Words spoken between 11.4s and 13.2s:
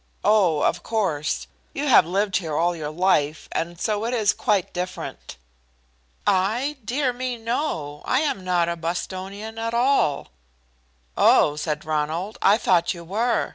said Ronald, "I thought you